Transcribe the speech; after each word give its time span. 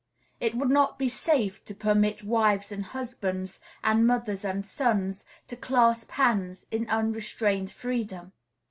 It 0.39 0.55
would 0.55 0.71
not 0.71 0.97
be 0.97 1.07
safe 1.07 1.63
to 1.65 1.75
permit 1.75 2.23
wives 2.23 2.71
and 2.71 2.85
husbands, 2.85 3.59
and 3.83 4.07
mothers 4.07 4.43
and 4.43 4.65
sons, 4.65 5.23
to 5.45 5.55
clasp 5.55 6.09
hands 6.09 6.65
in 6.71 6.89
unrestrained 6.89 7.69
freedom. 7.69 8.33